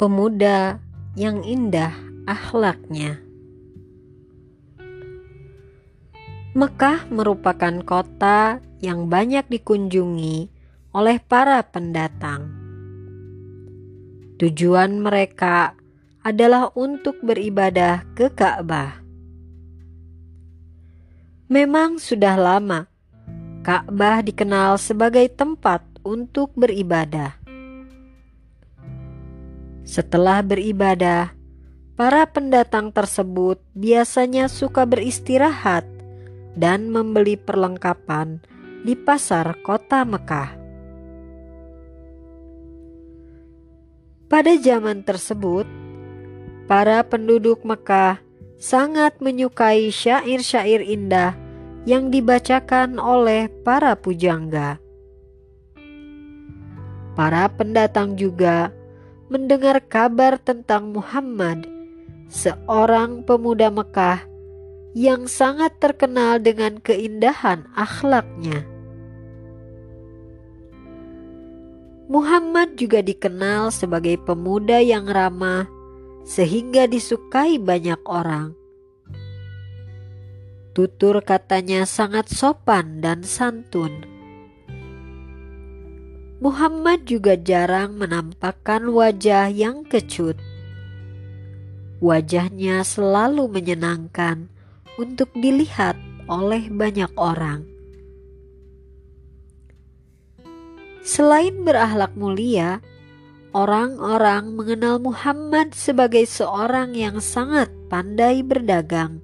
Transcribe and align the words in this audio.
pemuda 0.00 0.80
yang 1.12 1.44
indah 1.44 1.92
akhlaknya. 2.24 3.20
Mekah 6.56 7.04
merupakan 7.12 7.84
kota 7.84 8.64
yang 8.80 9.12
banyak 9.12 9.44
dikunjungi 9.52 10.48
oleh 10.96 11.20
para 11.20 11.60
pendatang. 11.68 12.48
Tujuan 14.40 15.04
mereka 15.04 15.76
adalah 16.24 16.72
untuk 16.72 17.20
beribadah 17.20 18.00
ke 18.16 18.32
Ka'bah. 18.32 19.04
Memang 21.52 22.00
sudah 22.00 22.40
lama 22.40 22.88
Ka'bah 23.60 24.24
dikenal 24.24 24.80
sebagai 24.80 25.28
tempat 25.28 25.84
untuk 26.00 26.56
beribadah. 26.56 27.39
Setelah 29.90 30.38
beribadah, 30.46 31.34
para 31.98 32.22
pendatang 32.30 32.94
tersebut 32.94 33.58
biasanya 33.74 34.46
suka 34.46 34.86
beristirahat 34.86 35.82
dan 36.54 36.94
membeli 36.94 37.34
perlengkapan 37.34 38.38
di 38.86 38.94
pasar 38.94 39.58
kota 39.66 40.06
Mekah. 40.06 40.54
Pada 44.30 44.54
zaman 44.62 45.02
tersebut, 45.02 45.66
para 46.70 47.02
penduduk 47.02 47.66
Mekah 47.66 48.22
sangat 48.62 49.18
menyukai 49.18 49.90
syair-syair 49.90 50.86
indah 50.86 51.34
yang 51.82 52.14
dibacakan 52.14 52.94
oleh 53.02 53.50
para 53.66 53.98
pujangga. 53.98 54.78
Para 57.18 57.50
pendatang 57.50 58.14
juga 58.14 58.70
mendengar 59.30 59.78
kabar 59.86 60.42
tentang 60.42 60.90
Muhammad, 60.90 61.62
seorang 62.26 63.22
pemuda 63.22 63.70
Mekah 63.70 64.26
yang 64.98 65.30
sangat 65.30 65.78
terkenal 65.78 66.42
dengan 66.42 66.82
keindahan 66.82 67.62
akhlaknya. 67.78 68.66
Muhammad 72.10 72.74
juga 72.74 73.06
dikenal 73.06 73.70
sebagai 73.70 74.18
pemuda 74.18 74.82
yang 74.82 75.06
ramah, 75.06 75.70
sehingga 76.26 76.90
disukai 76.90 77.54
banyak 77.62 78.02
orang. 78.02 78.58
Tutur 80.74 81.22
katanya 81.22 81.86
sangat 81.86 82.26
sopan 82.26 82.98
dan 82.98 83.22
santun. 83.22 84.19
Muhammad 86.40 87.04
juga 87.04 87.36
jarang 87.36 88.00
menampakkan 88.00 88.88
wajah 88.88 89.52
yang 89.52 89.84
kecut. 89.84 90.40
Wajahnya 92.00 92.80
selalu 92.80 93.44
menyenangkan 93.44 94.48
untuk 94.96 95.28
dilihat 95.36 96.00
oleh 96.32 96.72
banyak 96.72 97.12
orang. 97.20 97.68
Selain 101.04 101.60
berakhlak 101.60 102.16
mulia, 102.16 102.80
orang-orang 103.52 104.56
mengenal 104.56 104.96
Muhammad 104.96 105.76
sebagai 105.76 106.24
seorang 106.24 106.96
yang 106.96 107.20
sangat 107.20 107.68
pandai 107.92 108.40
berdagang. 108.40 109.20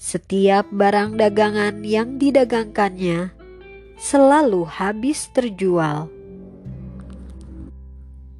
Setiap 0.00 0.64
barang 0.72 1.20
dagangan 1.20 1.84
yang 1.84 2.16
didagangkannya 2.16 3.37
selalu 3.98 4.64
habis 4.64 5.28
terjual. 5.34 6.08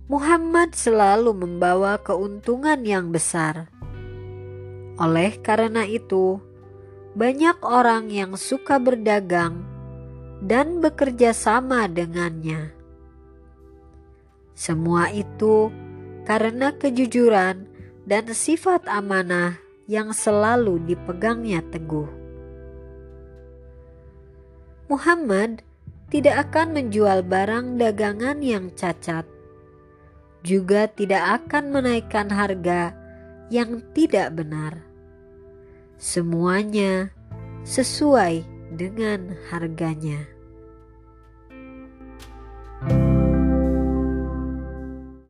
Muhammad 0.09 0.72
selalu 0.72 1.37
membawa 1.37 2.00
keuntungan 2.00 2.81
yang 2.81 3.12
besar 3.12 3.69
oleh 4.99 5.38
karena 5.47 5.87
itu, 5.87 6.43
banyak 7.15 7.62
orang 7.62 8.10
yang 8.10 8.34
suka 8.34 8.82
berdagang 8.82 9.62
dan 10.43 10.82
bekerja 10.82 11.31
sama 11.31 11.87
dengannya. 11.87 12.75
Semua 14.59 15.15
itu 15.15 15.71
karena 16.27 16.75
kejujuran 16.75 17.71
dan 18.11 18.27
sifat 18.34 18.91
amanah 18.91 19.55
yang 19.87 20.11
selalu 20.11 20.82
dipegangnya 20.82 21.62
teguh. 21.71 22.18
Muhammad 24.88 25.60
tidak 26.09 26.49
akan 26.49 26.72
menjual 26.72 27.21
barang 27.21 27.76
dagangan 27.76 28.41
yang 28.41 28.72
cacat, 28.72 29.28
juga 30.41 30.88
tidak 30.88 31.44
akan 31.44 31.71
menaikkan 31.71 32.32
harga 32.32 32.97
yang 33.53 33.84
tidak 33.93 34.32
benar 34.32 34.88
semuanya 35.99 37.10
sesuai 37.66 38.47
dengan 38.78 39.34
harganya. 39.50 40.38